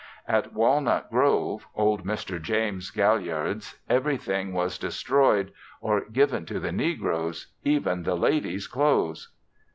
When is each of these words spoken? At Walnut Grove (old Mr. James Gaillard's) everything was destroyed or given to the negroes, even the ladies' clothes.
At 0.27 0.51
Walnut 0.53 1.11
Grove 1.11 1.67
(old 1.75 2.05
Mr. 2.07 2.41
James 2.41 2.89
Gaillard's) 2.89 3.75
everything 3.87 4.51
was 4.51 4.79
destroyed 4.79 5.53
or 5.79 6.05
given 6.09 6.43
to 6.47 6.59
the 6.59 6.71
negroes, 6.71 7.53
even 7.63 8.01
the 8.01 8.15
ladies' 8.15 8.65
clothes. 8.65 9.31